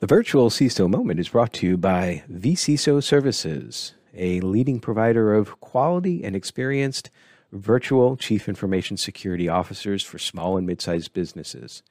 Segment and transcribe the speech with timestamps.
[0.00, 5.60] The virtual CISO moment is brought to you by vCISO Services, a leading provider of
[5.60, 7.10] quality and experienced
[7.52, 11.82] virtual chief information security officers for small and mid-sized businesses.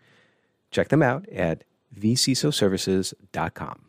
[0.72, 3.86] Check them out at vcisoservices.com.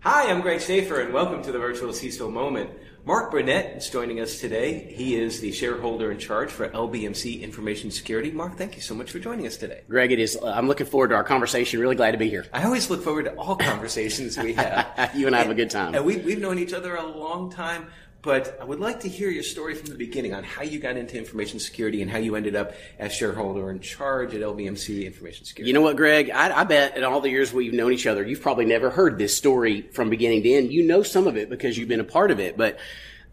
[0.00, 2.70] Hi, I'm Greg Schaefer, and welcome to the Virtual CISO Moment.
[3.04, 4.92] Mark Burnette is joining us today.
[4.94, 8.30] He is the shareholder in charge for LBMC Information Security.
[8.30, 9.80] Mark, thank you so much for joining us today.
[9.88, 10.36] Greg, it is.
[10.40, 11.80] Uh, I'm looking forward to our conversation.
[11.80, 12.46] Really glad to be here.
[12.52, 15.10] I always look forward to all conversations we have.
[15.16, 15.96] you and I have a good time.
[15.96, 17.88] And we, we've known each other a long time.
[18.22, 20.96] But I would like to hear your story from the beginning on how you got
[20.96, 25.44] into information security and how you ended up as shareholder in charge at LBMC Information
[25.44, 25.68] Security.
[25.68, 26.30] You know what, Greg?
[26.30, 29.18] I, I, bet in all the years we've known each other, you've probably never heard
[29.18, 30.72] this story from beginning to end.
[30.72, 32.56] You know some of it because you've been a part of it.
[32.56, 32.78] But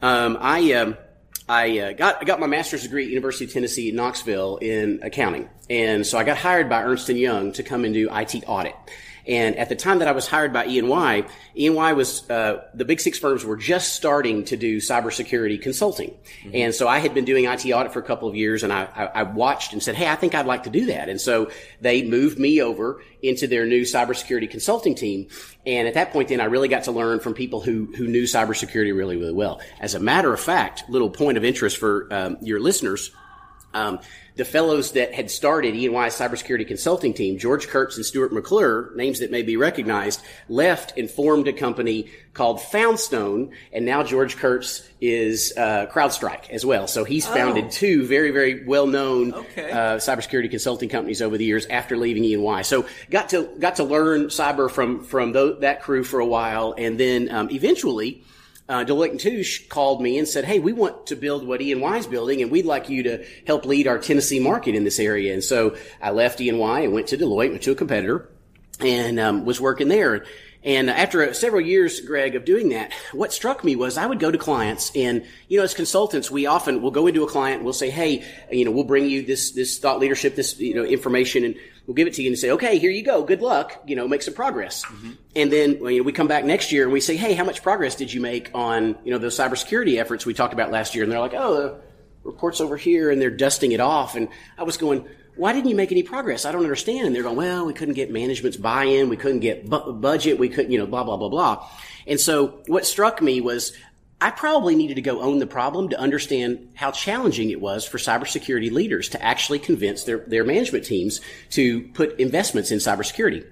[0.02, 0.98] um, I um,
[1.48, 5.49] I uh, got I got my master's degree at University of Tennessee Knoxville in accounting,
[5.70, 8.76] and so I got hired by Ernst and Young to come and do IT audit.
[9.29, 11.23] And at the time that I was hired by E&Y,
[11.55, 16.09] E&Y was, uh, the big six firms were just starting to do cybersecurity consulting.
[16.09, 16.49] Mm-hmm.
[16.55, 18.85] And so I had been doing IT audit for a couple of years and I,
[18.85, 21.09] I, I, watched and said, Hey, I think I'd like to do that.
[21.09, 25.27] And so they moved me over into their new cybersecurity consulting team.
[25.63, 28.23] And at that point then I really got to learn from people who, who knew
[28.23, 29.61] cybersecurity really, really well.
[29.79, 33.11] As a matter of fact, little point of interest for um, your listeners,
[33.76, 33.99] um,
[34.40, 39.20] the fellows that had started E&Y's cybersecurity consulting team, George Kurtz and Stuart McClure, names
[39.20, 44.87] that may be recognized, left and formed a company called Foundstone, and now George Kurtz
[45.01, 46.87] is uh, CrowdStrike as well.
[46.87, 47.70] So he's founded oh.
[47.70, 49.71] two very, very well-known okay.
[49.71, 52.62] uh, cybersecurity consulting companies over the years after leaving E&Y.
[52.62, 56.98] So got to got to learn cyber from from that crew for a while, and
[56.98, 58.23] then um, eventually
[58.70, 61.98] uh, Deloitte and Touche called me and said, "Hey, we want to build what E&Y
[61.98, 65.34] is building, and we'd like you to help lead our Tennessee market in this area."
[65.34, 68.29] And so I left E&Y and went to Deloitte, went to a competitor,
[68.79, 70.23] and um, was working there.
[70.61, 74.29] And after several years, Greg, of doing that, what struck me was I would go
[74.29, 77.63] to clients and, you know, as consultants, we often will go into a client and
[77.63, 80.83] we'll say, Hey, you know, we'll bring you this, this thought leadership, this, you know,
[80.83, 81.55] information and
[81.89, 83.23] we'll give it to you and say, okay, here you go.
[83.23, 83.81] Good luck.
[83.88, 84.85] You know, make some progress.
[84.85, 85.11] Mm-hmm.
[85.35, 87.63] And then you know, we come back next year and we say, Hey, how much
[87.63, 91.03] progress did you make on, you know, those cybersecurity efforts we talked about last year?
[91.03, 91.81] And they're like, Oh, the
[92.23, 94.16] report's over here and they're dusting it off.
[94.16, 96.45] And I was going, why didn't you make any progress?
[96.45, 97.07] I don't understand.
[97.07, 99.09] And they're going, well, we couldn't get management's buy-in.
[99.09, 100.38] We couldn't get bu- budget.
[100.38, 101.67] We couldn't, you know, blah, blah, blah, blah.
[102.06, 103.71] And so what struck me was
[104.22, 107.97] I probably needed to go own the problem to understand how challenging it was for
[107.97, 111.22] cybersecurity leaders to actually convince their, their management teams
[111.52, 113.46] to put investments in cybersecurity.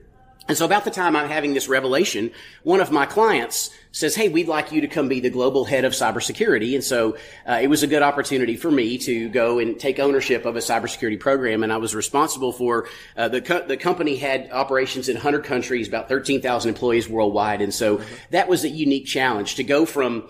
[0.50, 2.32] And so about the time I'm having this revelation,
[2.64, 5.84] one of my clients says, Hey, we'd like you to come be the global head
[5.84, 6.74] of cybersecurity.
[6.74, 10.46] And so uh, it was a good opportunity for me to go and take ownership
[10.46, 11.64] of a cybersecurity program.
[11.64, 15.88] And I was responsible for uh, the, co- the company had operations in 100 countries,
[15.88, 17.62] about 13,000 employees worldwide.
[17.62, 20.30] And so that was a unique challenge to go from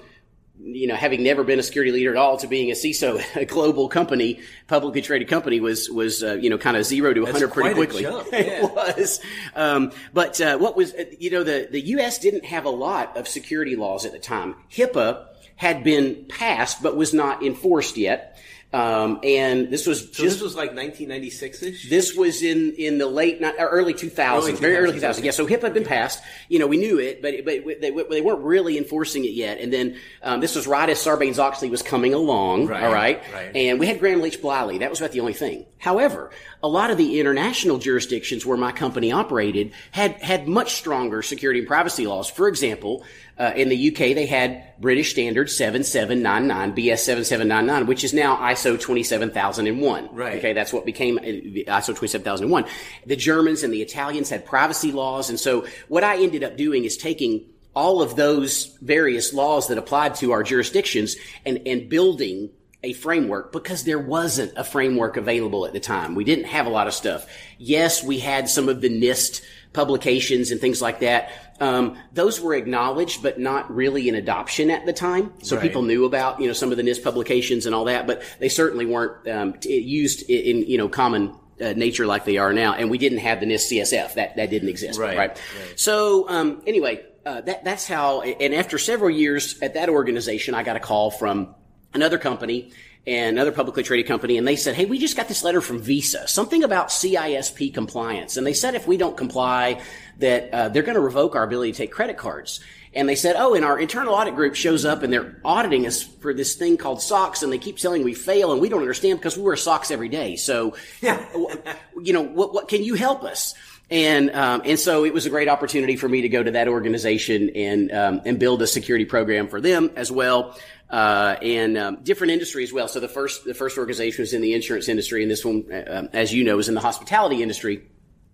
[0.75, 3.45] you know, having never been a security leader at all to being a CISO, a
[3.45, 7.51] global company, publicly traded company was, was, uh, you know, kind of zero to 100
[7.51, 8.03] pretty quickly.
[8.07, 8.23] Yeah.
[8.31, 9.19] it was.
[9.55, 12.19] Um, but, uh, what was, uh, you know, the, the U.S.
[12.19, 14.55] didn't have a lot of security laws at the time.
[14.71, 15.25] HIPAA
[15.55, 18.37] had been passed, but was not enforced yet.
[18.73, 21.89] Um, and this was so just, this was like 1996 ish.
[21.89, 25.23] This was in in the late early 2000s, early very early 2000s.
[25.23, 26.21] Yeah, so HIPAA had been passed.
[26.49, 29.59] You know, we knew it, but but they, they weren't really enforcing it yet.
[29.59, 32.67] And then um, this was right as Sarbanes Oxley was coming along.
[32.67, 33.23] Right, all right?
[33.33, 34.79] right, and we had Gramm Leach Bliley.
[34.79, 35.65] That was about the only thing.
[35.77, 36.31] However,
[36.61, 41.59] a lot of the international jurisdictions where my company operated had had much stronger security
[41.59, 42.29] and privacy laws.
[42.29, 43.05] For example,
[43.39, 48.79] uh, in the UK, they had British Standard 7799, BS 7799, which is now ISO
[48.79, 50.09] 27001.
[50.11, 50.37] Right.
[50.37, 52.65] Okay, that's what became uh, ISO 27001.
[53.05, 55.29] The Germans and the Italians had privacy laws.
[55.29, 59.77] And so what I ended up doing is taking all of those various laws that
[59.77, 61.15] applied to our jurisdictions
[61.45, 62.49] and, and building
[62.83, 66.15] a framework because there wasn't a framework available at the time.
[66.15, 67.27] We didn't have a lot of stuff.
[67.59, 69.43] Yes, we had some of the NIST
[69.73, 71.29] publications and things like that.
[71.59, 75.33] Um, those were acknowledged, but not really in adoption at the time.
[75.41, 75.61] So right.
[75.61, 78.49] people knew about, you know, some of the NIST publications and all that, but they
[78.49, 82.73] certainly weren't um, t- used in, you know, common uh, nature like they are now.
[82.73, 84.13] And we didn't have the NIST CSF.
[84.13, 84.99] That, that didn't exist.
[84.99, 85.17] Right.
[85.17, 85.29] right?
[85.29, 85.79] right.
[85.79, 90.63] So, um, anyway, uh, that, that's how, and after several years at that organization, I
[90.63, 91.55] got a call from
[91.93, 92.71] another company
[93.07, 95.79] and another publicly traded company, and they said, "Hey, we just got this letter from
[95.79, 99.81] Visa, something about CISP compliance, and they said if we don't comply,
[100.19, 102.59] that uh, they're going to revoke our ability to take credit cards."
[102.93, 106.01] And they said, "Oh, and our internal audit group shows up, and they're auditing us
[106.01, 109.19] for this thing called SOX, and they keep telling we fail, and we don't understand
[109.19, 110.35] because we wear socks every day.
[110.35, 113.53] So, you know, what, what can you help us?"
[113.89, 116.67] And um, and so it was a great opportunity for me to go to that
[116.67, 120.57] organization and um, and build a security program for them as well,
[120.89, 122.89] uh, and um, different industry as well.
[122.89, 126.07] So the first the first organization was in the insurance industry, and this one, uh,
[126.11, 127.87] as you know, is in the hospitality industry.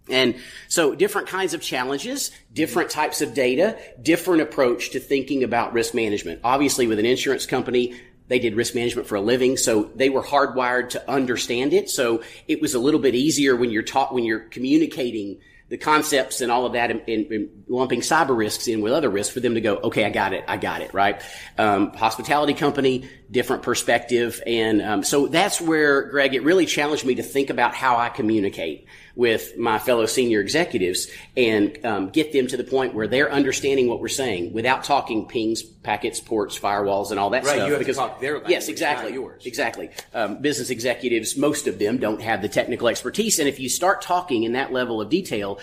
[0.10, 0.36] And
[0.68, 5.94] so different kinds of challenges, different types of data, different approach to thinking about risk
[5.94, 6.42] management.
[6.44, 7.96] Obviously, with an insurance company,
[8.28, 11.90] they did risk management for a living, so they were hardwired to understand it.
[11.90, 15.40] So it was a little bit easier when you're taught, when you're communicating
[15.70, 19.10] the concepts and all of that and, and, and, lumping cyber risks in with other
[19.10, 20.44] risks for them to go, okay, I got it.
[20.48, 20.94] I got it.
[20.94, 21.20] Right.
[21.58, 24.44] Um, hospitality company, different perspective.
[24.46, 28.10] And, um, so that's where, Greg, it really challenged me to think about how I
[28.10, 31.08] communicate with my fellow senior executives
[31.38, 35.28] and um, get them to the point where they're understanding what we're saying without talking
[35.28, 37.68] pings, packets, ports, firewalls, and all that right, stuff.
[37.68, 39.46] You have because, to talk their language, yes, exactly, yours.
[39.46, 39.90] Exactly.
[40.14, 44.02] Um, business executives, most of them don't have the technical expertise, and if you start
[44.02, 45.60] talking in that level of detail,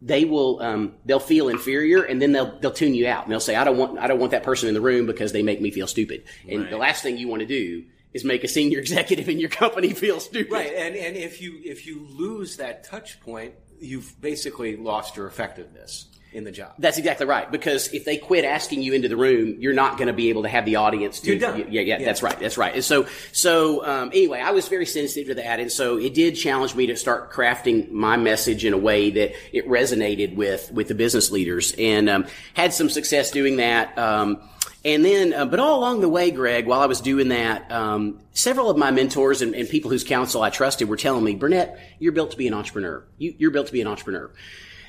[0.00, 3.40] they will um, they'll feel inferior and then they'll they'll tune you out and they'll
[3.40, 5.62] say I don't want I don't want that person in the room because they make
[5.62, 6.24] me feel stupid.
[6.48, 6.70] And right.
[6.70, 7.84] the last thing you want to do
[8.14, 10.52] is make a senior executive in your company feel stupid.
[10.52, 15.26] Right, and and if you if you lose that touch point, you've basically lost your
[15.26, 16.72] effectiveness in the job.
[16.78, 17.50] That's exactly right.
[17.50, 20.42] Because if they quit asking you into the room, you're not going to be able
[20.42, 21.20] to have the audience.
[21.20, 21.58] To, you're done.
[21.58, 22.38] Yeah, yeah, yeah, that's right.
[22.38, 22.74] That's right.
[22.74, 26.34] And so, so um, anyway, I was very sensitive to that, and so it did
[26.34, 30.88] challenge me to start crafting my message in a way that it resonated with with
[30.88, 33.96] the business leaders, and um, had some success doing that.
[33.96, 34.40] Um,
[34.84, 38.20] and then, uh, but all along the way, Greg, while I was doing that, um,
[38.32, 41.78] several of my mentors and, and, people whose counsel I trusted were telling me, Burnette,
[41.98, 43.02] you're built to be an entrepreneur.
[43.16, 44.30] You, you're built to be an entrepreneur.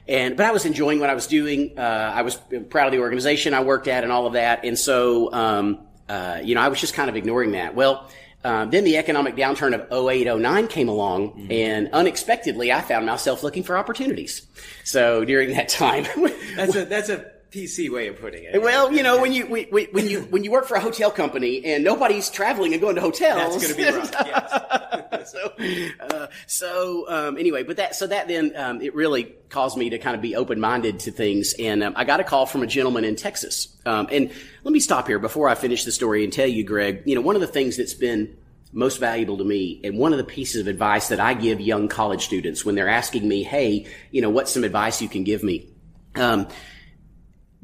[0.08, 1.80] And, but I was enjoying what I was doing.
[1.80, 2.36] Uh, I was
[2.70, 4.66] proud of the organization I worked at and all of that.
[4.66, 7.74] And so, um, uh, you know, I was just kind of ignoring that.
[7.74, 8.10] Well,
[8.44, 11.52] um, then the economic downturn of 08, 09 came along, mm-hmm.
[11.52, 14.46] and unexpectedly, I found myself looking for opportunities.
[14.84, 16.06] So during that time,
[16.56, 17.26] that's a that's a
[17.56, 18.62] PC way of putting it.
[18.62, 21.86] Well, you know, when you when you when you work for a hotel company and
[21.86, 24.12] nobody's traveling and going to hotels, that's going to be rough.
[25.16, 25.32] Yes.
[25.32, 25.54] so,
[26.02, 30.00] uh, so um, anyway, but that so that then um, it really caused me to
[30.00, 32.68] kind of be open minded to things, and um, I got a call from a
[32.68, 33.76] gentleman in Texas.
[33.86, 34.32] Um, and
[34.64, 37.04] let me stop here before I finish the story and tell you, Greg.
[37.06, 38.36] You know, one of the things that's been
[38.74, 41.88] most valuable to me and one of the pieces of advice that I give young
[41.88, 45.44] college students when they're asking me, "Hey, you know, what's some advice you can give
[45.44, 45.70] me?"
[46.16, 46.48] Um,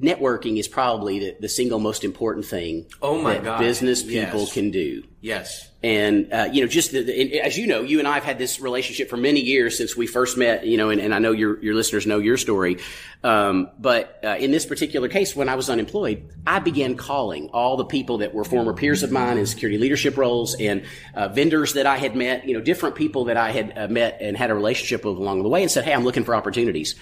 [0.01, 3.59] networking is probably the, the single most important thing oh my that God.
[3.59, 4.53] business people yes.
[4.53, 5.03] can do.
[5.21, 5.69] Yes.
[5.83, 8.39] And, uh, you know, just the, the, as you know, you and I have had
[8.39, 11.31] this relationship for many years since we first met, you know, and, and I know
[11.31, 12.79] your, your listeners know your story.
[13.23, 17.77] Um, but, uh, in this particular case, when I was unemployed, I began calling all
[17.77, 20.83] the people that were former peers of mine in security leadership roles and,
[21.13, 24.17] uh, vendors that I had met, you know, different people that I had uh, met
[24.21, 26.95] and had a relationship with along the way and said, Hey, I'm looking for opportunities.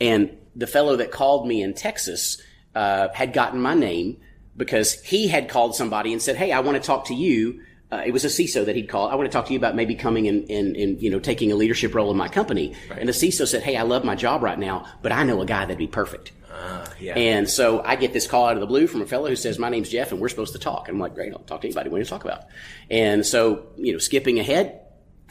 [0.00, 2.40] And the fellow that called me in Texas
[2.74, 4.18] uh, had gotten my name
[4.56, 7.62] because he had called somebody and said, "Hey, I want to talk to you."
[7.92, 9.12] Uh, it was a CISO that he'd called.
[9.12, 11.52] I want to talk to you about maybe coming and, and, and you know taking
[11.52, 12.74] a leadership role in my company.
[12.90, 12.98] Right.
[12.98, 15.46] And the CISO said, "Hey, I love my job right now, but I know a
[15.46, 17.18] guy that'd be perfect." Uh, yeah.
[17.18, 19.58] And so I get this call out of the blue from a fellow who says,
[19.58, 21.66] "My name's Jeff, and we're supposed to talk." And I'm like, "Great, I'll talk to
[21.66, 21.90] anybody.
[21.90, 22.44] What do you talk about?"
[22.90, 24.80] And so you know, skipping ahead,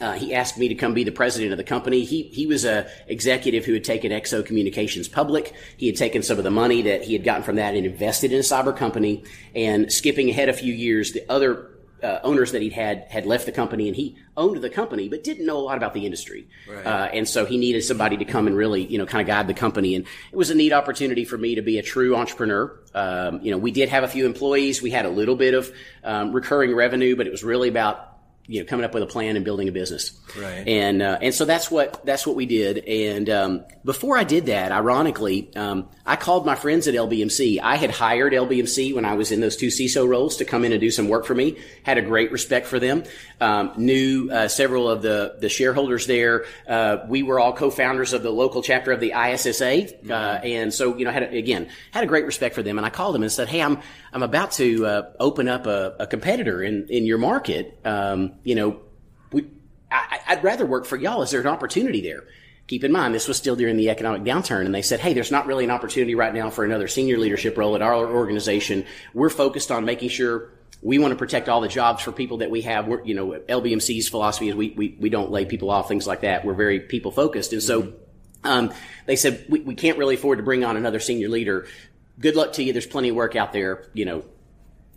[0.00, 2.04] uh, he asked me to come be the president of the company.
[2.04, 5.54] He he was a executive who had taken XO Communications public.
[5.76, 8.32] He had taken some of the money that he had gotten from that and invested
[8.32, 9.22] in a cyber company.
[9.54, 11.70] And skipping ahead a few years, the other
[12.02, 15.22] uh, owners that he'd had had left the company, and he owned the company, but
[15.22, 16.48] didn't know a lot about the industry.
[16.68, 16.84] Right.
[16.84, 19.46] Uh, and so he needed somebody to come and really, you know, kind of guide
[19.46, 19.94] the company.
[19.94, 22.78] And it was a neat opportunity for me to be a true entrepreneur.
[22.94, 24.82] Um, you know, we did have a few employees.
[24.82, 28.13] We had a little bit of um, recurring revenue, but it was really about
[28.46, 30.12] you know coming up with a plan and building a business.
[30.38, 30.66] Right.
[30.66, 32.78] And uh, and so that's what that's what we did.
[32.78, 37.76] And um, before I did that ironically um, I called my friends at LBMC I
[37.76, 40.80] had hired LBMC when I was in those two CISO roles to come in and
[40.80, 41.58] do some work for me.
[41.84, 43.04] Had a great respect for them.
[43.40, 46.44] Um, knew uh, several of the the shareholders there.
[46.68, 50.12] Uh, we were all co-founders of the local chapter of the ISSA mm-hmm.
[50.12, 52.76] Uh, and so you know had a, again had a great respect for them.
[52.78, 53.78] And I called them and said hey I'm
[54.12, 57.80] I'm about to uh, open up a, a, competitor in in your market.
[57.84, 58.80] Um, you know,
[59.32, 59.46] we,
[59.90, 61.22] I, I'd rather work for y'all.
[61.22, 62.24] Is there an opportunity there?
[62.66, 65.30] Keep in mind, this was still during the economic downturn, and they said, "Hey, there's
[65.30, 68.86] not really an opportunity right now for another senior leadership role at our organization.
[69.12, 70.50] We're focused on making sure
[70.84, 72.86] we want to protect all the jobs for people that we have.
[72.86, 76.20] We're, you know, LBMC's philosophy is we, we, we don't lay people off, things like
[76.20, 76.44] that.
[76.44, 77.54] We're very people focused.
[77.54, 77.94] And so,
[78.44, 78.70] um,
[79.06, 81.66] they said, we, we can't really afford to bring on another senior leader.
[82.20, 82.74] Good luck to you.
[82.74, 83.88] There's plenty of work out there.
[83.94, 84.24] You know,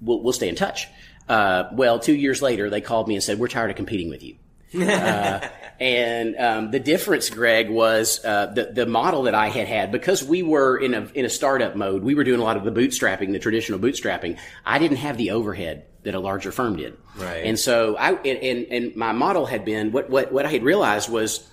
[0.01, 0.87] we'll, we'll stay in touch.
[1.27, 4.23] Uh, well, two years later, they called me and said, "We're tired of competing with
[4.23, 4.35] you."
[4.81, 5.47] uh,
[5.79, 10.23] And um, the difference, Greg, was uh, the the model that I had had because
[10.23, 12.03] we were in a in a startup mode.
[12.03, 14.39] We were doing a lot of the bootstrapping, the traditional bootstrapping.
[14.65, 16.97] I didn't have the overhead that a larger firm did.
[17.15, 17.45] Right.
[17.45, 21.11] And so I and and my model had been what what what I had realized
[21.11, 21.47] was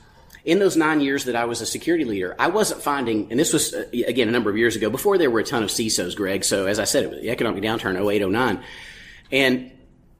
[0.47, 3.52] in those nine years that I was a security leader, I wasn't finding, and this
[3.52, 6.16] was uh, again a number of years ago before there were a ton of CISOs,
[6.16, 6.45] Greg.
[6.45, 8.62] So as I said, it was the economic downturn 08, 09.
[9.31, 9.71] And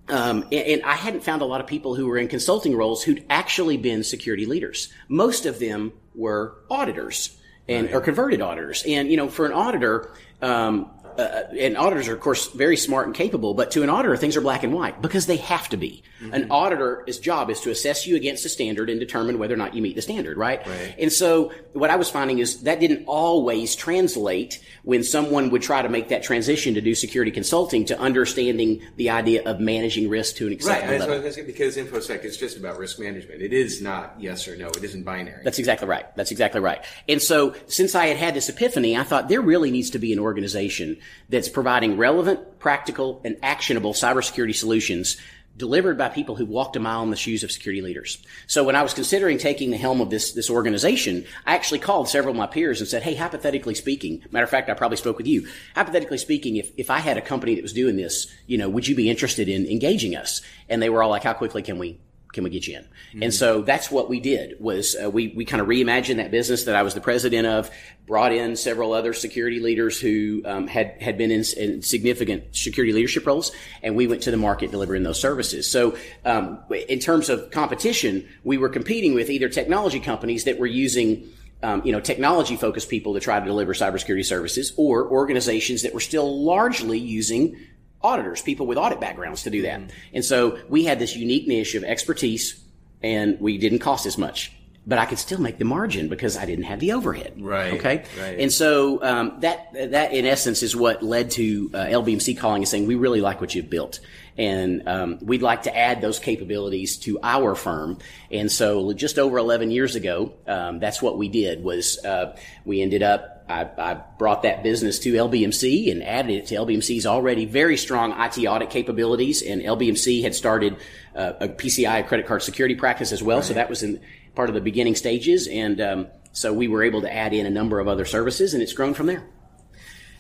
[0.09, 3.25] um, and, I hadn't found a lot of people who were in consulting roles who'd
[3.31, 4.93] actually been security leaders.
[5.09, 7.37] Most of them were auditors
[7.69, 7.95] and right.
[7.95, 8.85] or converted auditors.
[8.87, 10.11] And you know, for an auditor,
[10.43, 14.17] um, uh, and auditors are of course very smart and capable, but to an auditor
[14.17, 16.03] things are black and white because they have to be.
[16.21, 16.35] Mm-hmm.
[16.35, 19.75] An auditor's job is to assess you against a standard and determine whether or not
[19.75, 20.67] you meet the standard, right?
[20.67, 20.95] right?
[20.99, 25.83] And so what I was finding is that didn't always translate when someone would try
[25.83, 30.37] to make that transition to do security consulting to understanding the idea of managing risk
[30.37, 31.01] to an acceptable right.
[31.01, 31.45] level.
[31.45, 33.43] Because infosec is just about risk management.
[33.43, 34.69] It is not yes or no.
[34.69, 35.43] It isn't binary.
[35.45, 36.07] That's exactly right.
[36.17, 36.85] That's exactly right.
[37.09, 40.13] And so since I had had this epiphany, I thought there really needs to be
[40.13, 45.17] an organization that's providing relevant, practical, and actionable cybersecurity solutions
[45.57, 48.23] delivered by people who walked a mile in the shoes of security leaders.
[48.47, 52.09] So when I was considering taking the helm of this, this organization, I actually called
[52.09, 55.17] several of my peers and said, Hey, hypothetically speaking, matter of fact, I probably spoke
[55.17, 55.47] with you.
[55.77, 58.89] Hypothetically speaking, if, if I had a company that was doing this, you know, would
[58.89, 60.41] you be interested in engaging us?
[60.69, 62.01] And they were all like, how quickly can we
[62.35, 62.83] can we get you in?
[62.83, 63.23] Mm-hmm.
[63.23, 66.65] And so that's what we did was uh, we, we kind of reimagined that business
[66.65, 67.71] that I was the president of,
[68.07, 72.93] brought in several other security leaders who um, had, had been in, in, significant security
[72.93, 73.51] leadership roles,
[73.83, 75.71] and we went to the market delivering those services.
[75.71, 80.67] So um, in terms of competition, we were competing with either technology companies that were
[80.67, 81.27] using
[81.63, 85.95] um, you know, technology focused people to try to deliver cybersecurity services or organizations that
[85.95, 87.57] were still largely using
[88.05, 89.81] auditors, people with audit backgrounds to do that.
[89.81, 89.97] Mm-hmm.
[90.15, 92.63] And so we had this unique niche of expertise
[93.03, 94.53] and we didn't cost as much.
[94.87, 97.41] But I could still make the margin because I didn't have the overhead.
[97.41, 97.73] Right.
[97.73, 98.05] Okay.
[98.21, 98.39] Right.
[98.39, 102.69] And so um, that that in essence is what led to uh, LBMC calling and
[102.69, 104.01] saying we really like what you've built,
[104.37, 107.99] and um, we'd like to add those capabilities to our firm.
[108.31, 111.63] And so just over 11 years ago, um, that's what we did.
[111.63, 116.47] Was uh, we ended up I, I, brought that business to LBMC and added it
[116.47, 119.43] to LBMC's already very strong IT audit capabilities.
[119.43, 120.77] And LBMC had started
[121.15, 123.39] uh, a PCI, a credit card security practice as well.
[123.39, 123.47] Right.
[123.47, 124.01] So that was in
[124.35, 125.47] part of the beginning stages.
[125.47, 128.63] And um, so we were able to add in a number of other services, and
[128.63, 129.25] it's grown from there.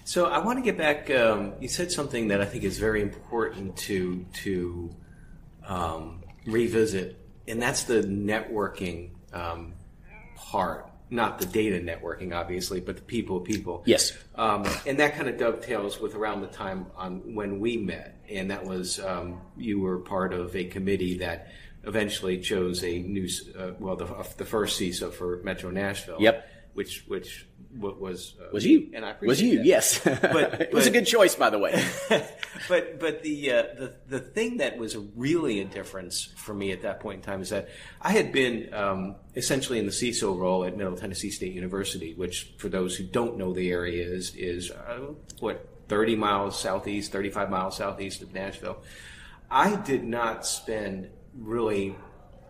[0.04, 1.11] So I want to get back.
[1.11, 4.94] Um, you said something that I think is very important to to
[5.66, 7.18] um, revisit,
[7.49, 9.75] and that's the networking um,
[10.37, 13.82] part not the data networking, obviously, but the people people.
[13.87, 14.12] Yes.
[14.34, 18.50] Um, and that kind of dovetails with around the time on when we met, and
[18.50, 21.49] that was um, you were part of a committee that
[21.84, 24.06] eventually chose a new, uh, well, the,
[24.38, 26.16] the first CISO for Metro Nashville.
[26.20, 26.50] Yep.
[26.73, 27.46] Which which
[27.78, 29.66] was uh, was you and I was you that.
[29.66, 29.99] yes.
[30.04, 31.85] But, but, it was a good choice by the way.
[32.69, 36.83] But but the uh, the the thing that was really a difference for me at
[36.83, 37.69] that point in time is that
[38.00, 42.54] I had been um, essentially in the CISO role at Middle Tennessee State University which
[42.57, 47.50] for those who don't know the area is is uh, what 30 miles southeast 35
[47.50, 48.83] miles southeast of Nashville.
[49.50, 51.97] I did not spend really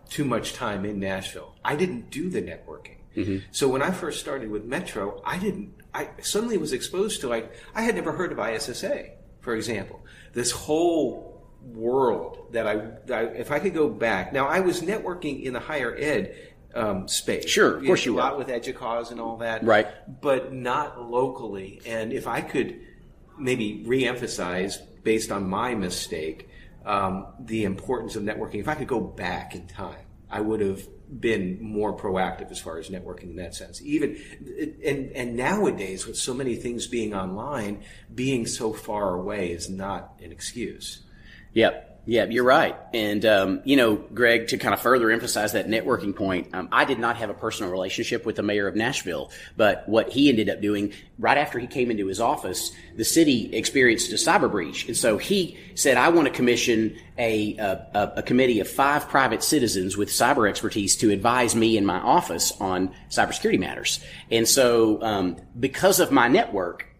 [0.08, 1.54] too much time in Nashville.
[1.64, 3.38] I didn't do the networking Mm-hmm.
[3.52, 5.74] So when I first started with Metro, I didn't.
[5.92, 10.04] I suddenly was exposed to like I had never heard of ISSA, for example.
[10.32, 14.82] This whole world that I, that I if I could go back now, I was
[14.82, 16.36] networking in the higher ed
[16.74, 17.48] um, space.
[17.48, 18.22] Sure, of course you, you were.
[18.22, 19.86] A lot with EDUCAUSE and all that, right?
[20.20, 21.80] But not locally.
[21.86, 22.80] And if I could
[23.38, 26.48] maybe re-emphasize based on my mistake
[26.84, 30.86] um, the importance of networking, if I could go back in time, I would have
[31.20, 33.80] been more proactive as far as networking in that sense.
[33.82, 34.16] Even
[34.84, 37.82] and and nowadays with so many things being online,
[38.14, 41.02] being so far away is not an excuse.
[41.52, 41.93] Yep.
[42.06, 42.76] Yeah, you're right.
[42.92, 46.84] And, um, you know, Greg, to kind of further emphasize that networking point, um, I
[46.84, 50.50] did not have a personal relationship with the mayor of Nashville, but what he ended
[50.50, 54.86] up doing right after he came into his office, the city experienced a cyber breach.
[54.86, 59.42] And so he said, I want to commission a, a, a committee of five private
[59.42, 64.00] citizens with cyber expertise to advise me in my office on cybersecurity matters.
[64.30, 66.93] And so, um, because of my network,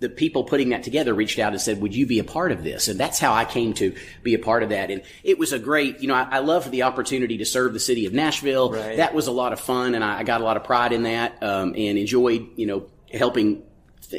[0.00, 2.64] the people putting that together reached out and said, would you be a part of
[2.64, 2.88] this?
[2.88, 4.90] And that's how I came to be a part of that.
[4.90, 7.80] And it was a great, you know, I, I loved the opportunity to serve the
[7.80, 8.72] city of Nashville.
[8.72, 8.96] Right.
[8.96, 11.04] That was a lot of fun and I, I got a lot of pride in
[11.04, 13.62] that, um, and enjoyed, you know, helping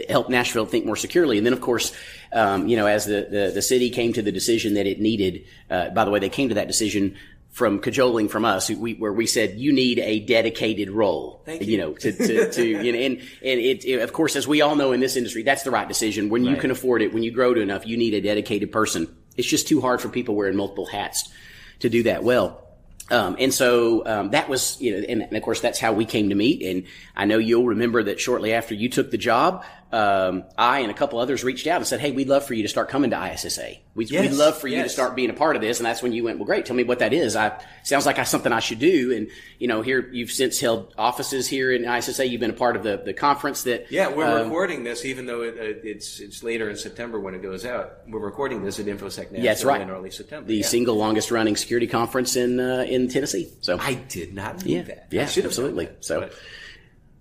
[0.10, 1.38] help Nashville think more securely.
[1.38, 1.94] And then, of course,
[2.34, 5.46] um, you know, as the, the, the, city came to the decision that it needed,
[5.70, 7.16] uh, by the way, they came to that decision
[7.56, 11.42] from cajoling from us, we, where we said you need a dedicated role.
[11.46, 11.68] Thank you.
[11.72, 14.60] you know, to, to, to you know, and and it, it, of course, as we
[14.60, 16.28] all know in this industry, that's the right decision.
[16.28, 19.08] When you can afford it, when you grow to enough, you need a dedicated person.
[19.38, 21.32] It's just too hard for people wearing multiple hats
[21.80, 22.62] to do that well.
[23.10, 26.04] Um, and so um, that was, you know, and, and of course that's how we
[26.04, 26.62] came to meet.
[26.62, 30.92] And I know you'll remember that shortly after you took the job, um, I and
[30.92, 33.12] a couple others reached out and said, "Hey, we'd love for you to start coming
[33.12, 33.76] to ISSA.
[33.94, 36.02] We'd, Yes, we'd love for you to start being a part of this." And that's
[36.02, 36.66] when you went, "Well, great.
[36.66, 37.36] Tell me what that is.
[37.36, 39.28] I sounds like I, something I should do." And
[39.60, 42.28] you know, here you've since held offices here in ISSA.
[42.28, 45.28] You've been a part of the the conference that Yeah, we're um, recording this, even
[45.28, 48.00] though it, uh, it's it's later in September when it goes out.
[48.08, 49.82] We're recording this at InfoSec Nashville Yeah, that's right.
[49.82, 50.48] in early September.
[50.48, 50.66] the yeah.
[50.66, 53.50] single longest running security conference in uh, in Tennessee.
[53.62, 55.08] So I did not know Yeah, that.
[55.12, 55.90] yeah, I should have known absolutely.
[56.02, 56.34] So- but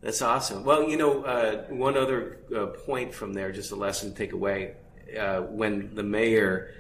[0.05, 0.65] that's awesome.
[0.65, 4.35] Well, you know, uh, one other uh, point from there, just a lesson to take
[4.35, 4.75] away.
[5.19, 6.75] Uh, when the mayor,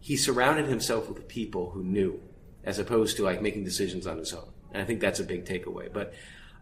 [0.00, 2.20] he surrounded himself with people who knew,
[2.62, 4.52] as opposed to like making decisions on his own.
[4.70, 5.90] And I think that's a big takeaway.
[5.90, 6.12] But,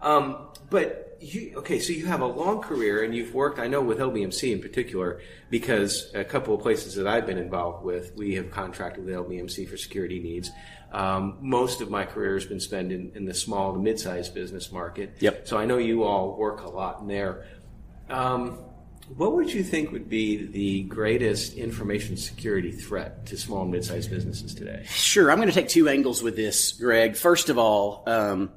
[0.01, 1.79] um, but you okay?
[1.79, 3.59] So you have a long career, and you've worked.
[3.59, 7.85] I know with LBMC in particular, because a couple of places that I've been involved
[7.85, 10.51] with, we have contracted with LBMC for security needs.
[10.93, 14.71] Um, most of my career has been spent in, in the small to mid-sized business
[14.71, 15.17] market.
[15.21, 15.49] Yep.
[15.49, 17.47] So I know you all work a lot in there.
[18.11, 18.59] Um,
[19.17, 24.11] what would you think would be the greatest information security threat to small and mid-sized
[24.11, 24.85] businesses today?
[24.87, 25.31] Sure.
[25.31, 27.17] I'm going to take two angles with this, Greg.
[27.17, 28.51] First of all, um,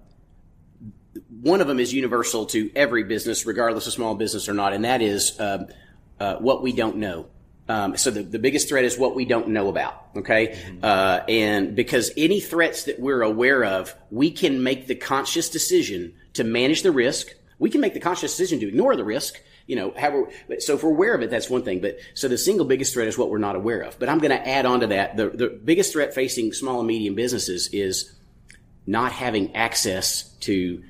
[1.45, 4.83] one of them is universal to every business, regardless of small business or not, and
[4.83, 5.67] that is um,
[6.19, 7.27] uh, what we don't know.
[7.69, 10.07] Um, so the, the biggest threat is what we don't know about.
[10.15, 15.47] Okay, uh, and because any threats that we're aware of, we can make the conscious
[15.49, 17.27] decision to manage the risk.
[17.59, 19.39] We can make the conscious decision to ignore the risk.
[19.67, 21.79] You know, however, so if we're aware of it, that's one thing.
[21.79, 23.99] But so the single biggest threat is what we're not aware of.
[23.99, 25.15] But I'm going to add on to that.
[25.15, 28.15] The, the biggest threat facing small and medium businesses is
[28.87, 30.83] not having access to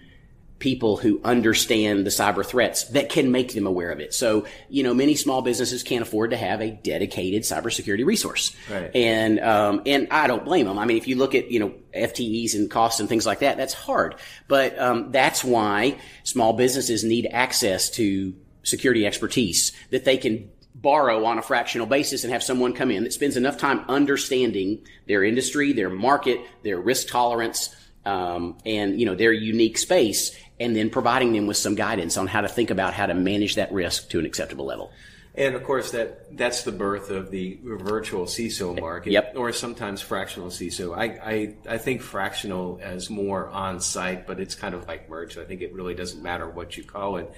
[0.65, 4.15] people who understand the cyber threats that can make them aware of it.
[4.15, 8.56] So, you know, many small businesses can't afford to have a dedicated cybersecurity resource.
[8.67, 8.89] Right.
[8.95, 10.80] And, um, and I don't blame them.
[10.80, 13.58] I mean, if you look at, you know, FTEs and costs and things like that,
[13.58, 14.15] that's hard.
[14.47, 21.25] But, um, that's why small businesses need access to security expertise that they can borrow
[21.25, 25.23] on a fractional basis and have someone come in that spends enough time understanding their
[25.23, 27.69] industry, their market, their risk tolerance,
[28.06, 32.28] um, and you know their unique space, and then providing them with some guidance on
[32.28, 34.91] how to think about how to manage that risk to an acceptable level.
[35.38, 39.34] And of course, that that's the birth of the virtual CISO market, Yep.
[39.36, 40.98] or sometimes fractional CISO.
[40.98, 45.38] I, I I think fractional as more on site, but it's kind of like merged.
[45.38, 47.34] I think it really doesn't matter what you call it.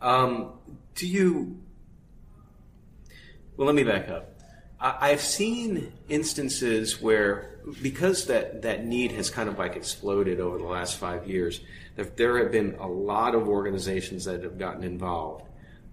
[0.00, 0.52] Um,
[0.94, 1.60] do you?
[3.56, 4.40] Well, let me back up.
[4.80, 10.56] I, I've seen instances where, because that, that need has kind of like exploded over
[10.56, 11.60] the last five years,
[11.96, 15.46] that there have been a lot of organizations that have gotten involved.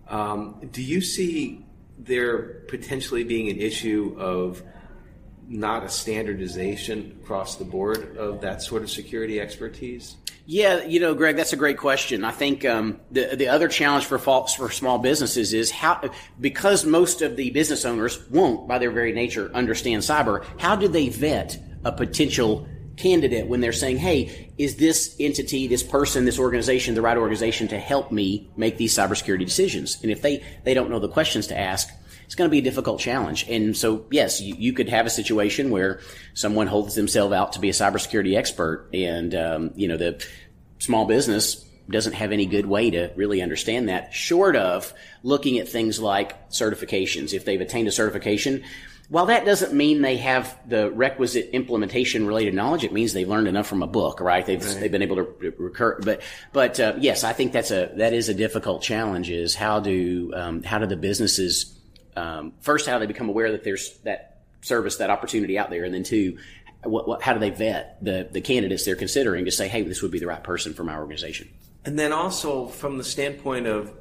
[0.08, 1.66] Um, do you see
[1.98, 4.64] there potentially being an issue of
[5.48, 10.18] not a standardization across the board of that sort of security expertise?
[10.50, 12.24] Yeah, you know, Greg, that's a great question.
[12.24, 17.22] I think um, the the other challenge for for small businesses is how because most
[17.22, 20.46] of the business owners won't, by their very nature, understand cyber.
[20.58, 22.66] How do they vet a potential
[22.98, 27.68] candidate when they're saying, "Hey, is this entity, this person, this organization, the right organization
[27.70, 31.48] to help me make these cybersecurity decisions?" And if they they don't know the questions
[31.48, 31.90] to ask,
[32.26, 33.48] it's going to be a difficult challenge.
[33.50, 36.02] And so, yes, you, you could have a situation where
[36.34, 40.24] someone holds themselves out to be a cybersecurity expert, and um, you know the
[40.80, 45.70] small business doesn't have any good way to really understand that, short of looking at
[45.70, 47.34] things like certifications.
[47.34, 48.64] If they've attained a certification,
[49.10, 53.48] while that doesn't mean they have the requisite implementation related knowledge, it means they've learned
[53.48, 54.46] enough from a book, right?
[54.46, 56.00] They've they've been able to recur.
[56.02, 59.30] But but uh, yes, I think that's a that is a difficult challenge.
[59.30, 61.78] Is how do um, how do the businesses
[62.18, 65.86] um, first how do they become aware that there's that service that opportunity out there,
[65.86, 66.38] and then two.
[66.84, 70.04] What, what, how do they vet the, the candidates they're considering to say, hey, this
[70.04, 71.50] would be the right person for my organization?
[71.84, 73.92] And then also from the standpoint of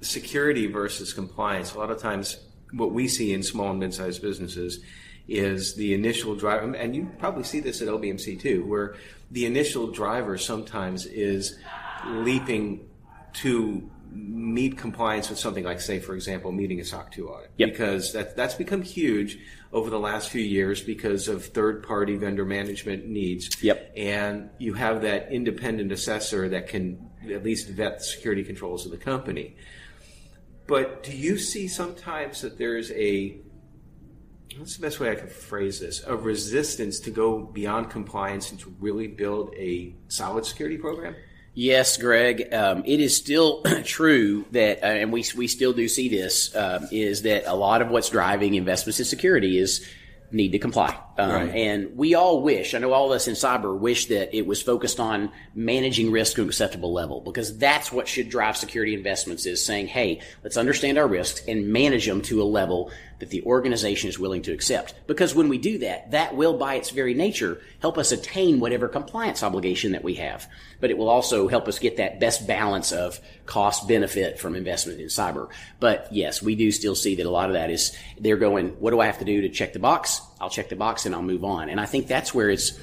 [0.00, 2.38] security versus compliance, a lot of times
[2.72, 4.80] what we see in small and mid-sized businesses
[5.26, 8.94] is the initial driver, and you probably see this at LBMC too, where
[9.30, 11.58] the initial driver sometimes is
[12.06, 12.88] leaping
[13.34, 17.50] to meet compliance with something like, say, for example, meeting a SOC 2 audit.
[17.58, 17.70] Yep.
[17.70, 19.38] Because that, that's become huge
[19.72, 23.62] over the last few years because of third party vendor management needs.
[23.62, 23.92] Yep.
[23.96, 28.92] And you have that independent assessor that can at least vet the security controls of
[28.92, 29.56] the company.
[30.68, 33.38] But do you see sometimes that there's a
[34.56, 36.02] What's the best way I can phrase this?
[36.04, 41.14] A resistance to go beyond compliance and to really build a solid security program?
[41.54, 42.52] Yes, Greg.
[42.52, 46.88] Um, it is still true that, uh, and we we still do see this, um,
[46.90, 49.86] is that a lot of what's driving investments in security is
[50.32, 50.98] need to comply.
[51.18, 51.50] Um, right.
[51.52, 54.62] And we all wish, I know all of us in cyber wish that it was
[54.62, 59.44] focused on managing risk to an acceptable level because that's what should drive security investments
[59.44, 63.42] is saying, hey, let's understand our risks and manage them to a level that the
[63.42, 64.94] organization is willing to accept.
[65.08, 68.86] Because when we do that, that will by its very nature help us attain whatever
[68.86, 70.46] compliance obligation that we have.
[70.78, 75.00] But it will also help us get that best balance of cost benefit from investment
[75.00, 75.48] in cyber.
[75.80, 78.92] But yes, we do still see that a lot of that is they're going, what
[78.92, 80.20] do I have to do to check the box?
[80.40, 81.68] I'll check the box and I'll move on.
[81.68, 82.78] And I think that's where it's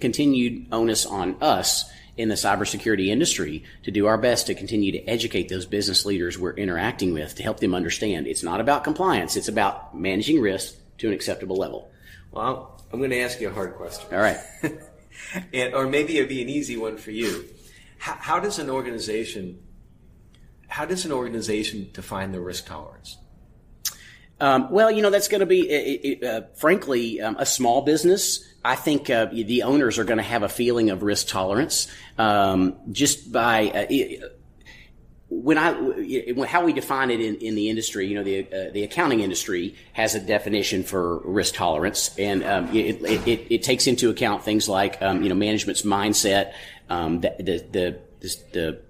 [0.00, 5.04] continued onus on us in the cybersecurity industry to do our best to continue to
[5.04, 9.36] educate those business leaders we're interacting with to help them understand it's not about compliance,
[9.36, 11.90] it's about managing risk to an acceptable level.
[12.32, 14.08] Well, I'm going to ask you a hard question.
[14.12, 14.38] All right.
[15.52, 17.44] and, or maybe it'd be an easy one for you.
[17.98, 19.60] How, how does an organization
[20.68, 23.16] how does an organization define their risk tolerance?
[24.40, 28.44] Um, well, you know, that's going to be, uh, frankly, um, a small business.
[28.64, 32.76] I think uh, the owners are going to have a feeling of risk tolerance um,
[32.92, 33.68] just by.
[33.68, 34.26] Uh,
[35.30, 38.82] when I how we define it in, in the industry, you know, the uh, the
[38.82, 44.08] accounting industry has a definition for risk tolerance, and um, it, it, it, takes into
[44.08, 46.52] account things like um, you know management's mindset,
[46.88, 47.98] um, the, the the
[48.52, 48.80] the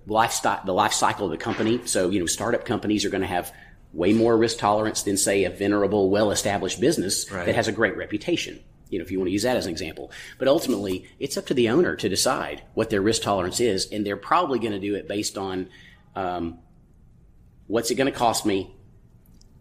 [0.64, 1.80] the life cycle of the company.
[1.86, 3.52] So you know, startup companies are going to have
[3.92, 7.46] way more risk tolerance than say a venerable, well-established business right.
[7.46, 8.60] that has a great reputation.
[8.90, 10.10] You know, if you want to use that as an example.
[10.38, 14.06] But ultimately, it's up to the owner to decide what their risk tolerance is, and
[14.06, 15.68] they're probably going to do it based on
[16.16, 16.58] um,
[17.66, 18.74] what's it going to cost me,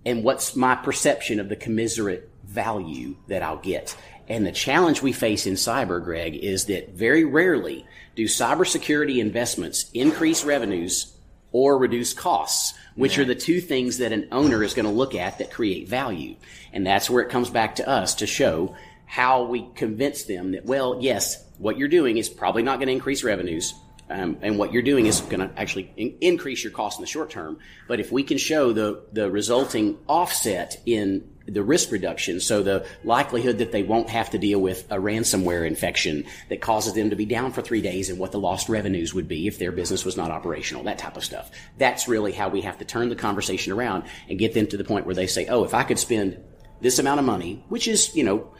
[0.05, 3.95] and what's my perception of the commiserate value that I'll get.
[4.29, 7.85] And the challenge we face in cyber, Greg, is that very rarely
[8.15, 11.13] do cybersecurity investments increase revenues
[11.57, 13.23] or reduce costs which yeah.
[13.23, 16.35] are the two things that an owner is going to look at that create value.
[16.73, 20.65] And that's where it comes back to us to show how we convince them that,
[20.65, 23.73] well, yes, what you're doing is probably not going to increase revenues.
[24.09, 27.07] Um, and what you're doing is going to actually in- increase your cost in the
[27.07, 27.59] short term.
[27.87, 32.39] But if we can show the, the resulting offset in the risk reduction.
[32.39, 36.93] So the likelihood that they won't have to deal with a ransomware infection that causes
[36.93, 39.57] them to be down for three days and what the lost revenues would be if
[39.57, 41.49] their business was not operational, that type of stuff.
[41.77, 44.83] That's really how we have to turn the conversation around and get them to the
[44.83, 46.37] point where they say, oh, if I could spend
[46.81, 48.51] this amount of money, which is, you know,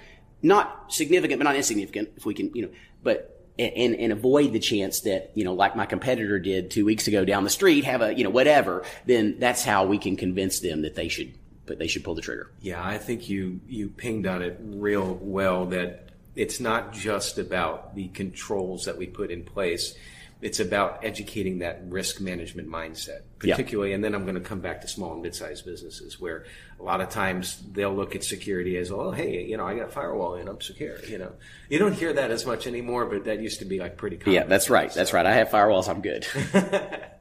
[0.41, 2.69] not significant, but not insignificant, if we can, you know,
[3.03, 7.07] but and, and avoid the chance that, you know, like my competitor did two weeks
[7.07, 10.59] ago down the street, have a, you know, whatever, then that's how we can convince
[10.59, 11.33] them that they should
[11.65, 12.49] but they should pull the trigger.
[12.61, 17.93] Yeah, I think you you pinged on it real well that it's not just about
[17.95, 19.95] the controls that we put in place.
[20.39, 23.95] It's about educating that risk management mindset, particularly, yeah.
[23.95, 26.45] and then I'm going to come back to small and mid-sized businesses where
[26.79, 29.87] a lot of times they'll look at security as, oh, hey, you know, I got
[29.87, 31.03] a firewall and I'm secure.
[31.05, 31.31] You know,
[31.69, 34.35] you don't hear that as much anymore, but that used to be like pretty common.
[34.35, 34.93] Yeah, that's right.
[34.93, 35.25] That's right.
[35.25, 35.89] I have firewalls.
[35.89, 36.27] I'm good.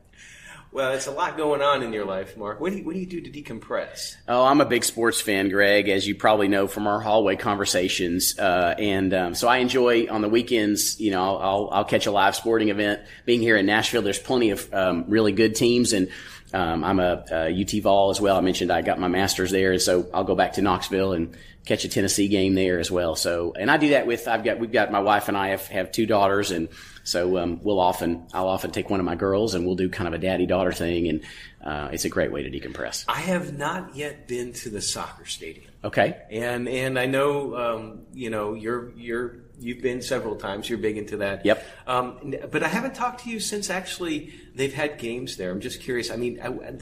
[0.77, 2.61] Well, it's a lot going on in your life, Mark.
[2.61, 4.15] What do you, what do you do to decompress?
[4.29, 8.39] Oh, I'm a big sports fan, Greg, as you probably know from our hallway conversations.
[8.39, 11.01] Uh, and um, so I enjoy on the weekends.
[11.01, 13.01] You know, I'll, I'll, I'll, catch a live sporting event.
[13.25, 16.11] Being here in Nashville, there's plenty of um, really good teams, and
[16.52, 18.37] um, I'm a, a UT Vol as well.
[18.37, 21.37] I mentioned I got my master's there, and so I'll go back to Knoxville and
[21.64, 23.16] catch a Tennessee game there as well.
[23.16, 25.66] So, and I do that with I've got we've got my wife and I have,
[25.68, 26.68] have two daughters, and
[27.02, 30.09] so um, we'll often, I'll often take one of my girls and we'll do kind
[30.09, 31.24] of a daddy daughter thing, and
[31.64, 33.04] uh, it's a great way to decompress.
[33.09, 35.70] I have not yet been to the soccer stadium.
[35.85, 36.16] Okay.
[36.30, 40.69] And and I know um, you know you're you're you've been several times.
[40.69, 41.45] You're big into that.
[41.45, 41.64] Yep.
[41.87, 45.51] Um, but I haven't talked to you since actually they've had games there.
[45.51, 46.11] I'm just curious.
[46.11, 46.79] I mean, I,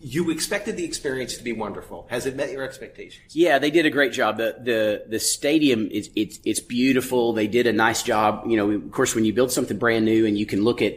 [0.00, 2.06] you expected the experience to be wonderful.
[2.10, 3.34] Has it met your expectations?
[3.34, 4.36] Yeah, they did a great job.
[4.36, 7.32] The the the stadium is it's it's beautiful.
[7.32, 8.46] They did a nice job.
[8.46, 10.96] You know, of course, when you build something brand new and you can look at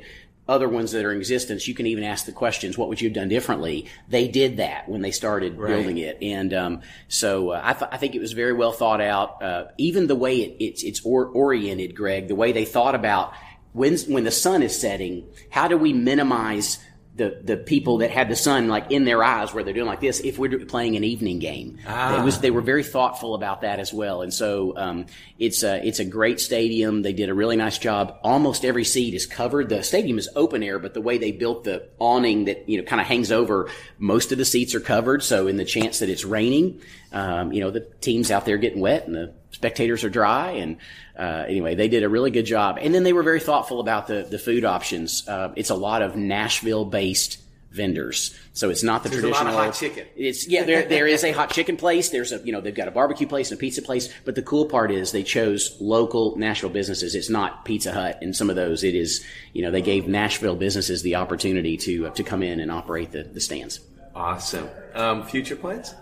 [0.50, 3.10] other ones that are in existence, you can even ask the questions, what would you
[3.10, 3.86] have done differently?
[4.08, 5.70] They did that when they started right.
[5.70, 6.18] building it.
[6.22, 9.42] And, um, so uh, I, th- I, think it was very well thought out.
[9.42, 13.34] Uh, even the way it, it's, it's or- oriented, Greg, the way they thought about
[13.74, 16.80] when, when the sun is setting, how do we minimize
[17.20, 20.00] the the people that had the sun like in their eyes where they're doing like
[20.00, 21.78] this if we're playing an evening game.
[21.86, 22.20] Ah.
[22.20, 25.06] It was they were very thoughtful about that as well, and so um,
[25.38, 27.04] it's a it's a great stadium.
[27.04, 28.18] They did a really nice job.
[28.24, 29.70] Almost every seat is covered.
[29.70, 32.84] The stadium is open air, but the way they built the awning that you know
[32.84, 35.22] kind of hangs over, most of the seats are covered.
[35.22, 38.80] So in the chance that it's raining, um, you know the teams out there getting
[38.80, 40.78] wet and the spectators are dry and
[41.18, 42.78] uh, anyway they did a really good job.
[42.82, 45.28] And then they were very thoughtful about the, the food options.
[45.28, 47.42] Uh, it's a lot of nashville based
[47.72, 48.38] vendors.
[48.54, 50.08] So it's not the There's a lot traditional of hot chicken.
[50.16, 52.10] it's yeah there, there is a hot chicken place.
[52.10, 54.10] There's a you know they've got a barbecue place and a pizza place.
[54.26, 57.16] But the cool part is they chose local nashville businesses.
[57.16, 58.84] It's not pizza hut and some of those.
[58.84, 62.60] It is you know they gave nashville businesses the opportunity to uh, to come in
[62.60, 63.80] and operate the, the stands.
[64.16, 64.70] Awesome.
[64.96, 65.94] Um, future plans?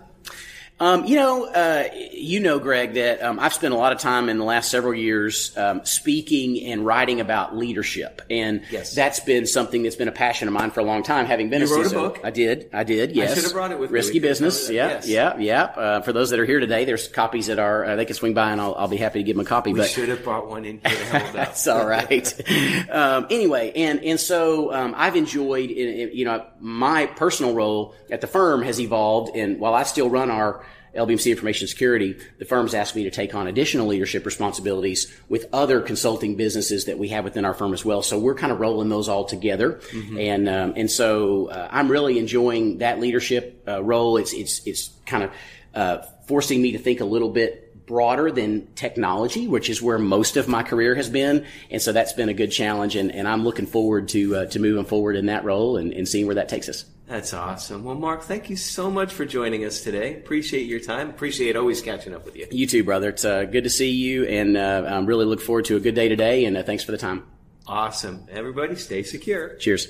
[0.80, 4.28] Um, you know, uh, you know, Greg, that um, I've spent a lot of time
[4.28, 8.94] in the last several years um, speaking and writing about leadership, and Yes.
[8.94, 11.26] that's been something that's been a passion of mine for a long time.
[11.26, 12.20] Having been You a wrote a book?
[12.22, 13.10] I did, I did.
[13.16, 13.94] Yes, should have brought it with me.
[13.94, 14.70] Risky business.
[14.70, 15.08] Yeah, Yes.
[15.08, 15.62] yeah, yeah.
[15.64, 17.84] Uh, for those that are here today, there's copies that are.
[17.84, 19.72] Uh, they can swing by, and I'll, I'll be happy to give them a copy.
[19.72, 21.32] We but should have brought one in here to hold up.
[21.32, 22.32] that's all right.
[22.90, 28.28] um, anyway, and and so um, I've enjoyed, you know, my personal role at the
[28.28, 30.64] firm has evolved, and while I still run our
[30.96, 35.80] LBMC Information Security, the firm's asked me to take on additional leadership responsibilities with other
[35.80, 38.02] consulting businesses that we have within our firm as well.
[38.02, 39.80] So we're kind of rolling those all together,
[40.18, 44.16] and um, and so uh, I'm really enjoying that leadership uh, role.
[44.16, 45.30] It's it's it's kind of
[45.74, 50.36] uh, forcing me to think a little bit broader than technology, which is where most
[50.36, 51.44] of my career has been.
[51.70, 52.94] And so that's been a good challenge.
[52.94, 56.06] And, and I'm looking forward to, uh, to moving forward in that role and, and
[56.06, 56.84] seeing where that takes us.
[57.08, 57.84] That's awesome.
[57.84, 60.18] Well, Mark, thank you so much for joining us today.
[60.18, 61.08] Appreciate your time.
[61.08, 62.46] Appreciate always catching up with you.
[62.50, 63.08] You too, brother.
[63.08, 64.26] It's uh, good to see you.
[64.26, 66.44] And uh, I'm really look forward to a good day today.
[66.44, 67.24] And uh, thanks for the time.
[67.66, 68.26] Awesome.
[68.30, 69.56] Everybody stay secure.
[69.56, 69.88] Cheers.